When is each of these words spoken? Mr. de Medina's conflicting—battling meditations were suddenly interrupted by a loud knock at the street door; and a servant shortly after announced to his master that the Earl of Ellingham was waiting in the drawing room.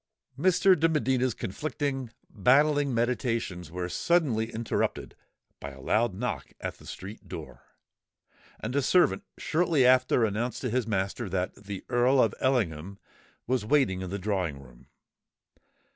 Mr. 0.35 0.75
de 0.79 0.89
Medina's 0.89 1.35
conflicting—battling 1.35 2.91
meditations 2.91 3.69
were 3.69 3.87
suddenly 3.87 4.51
interrupted 4.51 5.15
by 5.59 5.69
a 5.69 5.79
loud 5.79 6.15
knock 6.15 6.53
at 6.59 6.79
the 6.79 6.87
street 6.87 7.27
door; 7.27 7.61
and 8.59 8.75
a 8.75 8.81
servant 8.81 9.21
shortly 9.37 9.85
after 9.85 10.25
announced 10.25 10.59
to 10.61 10.71
his 10.71 10.87
master 10.87 11.29
that 11.29 11.53
the 11.53 11.85
Earl 11.87 12.19
of 12.19 12.33
Ellingham 12.39 12.97
was 13.45 13.63
waiting 13.63 14.01
in 14.01 14.09
the 14.09 14.17
drawing 14.17 14.59
room. 14.59 14.87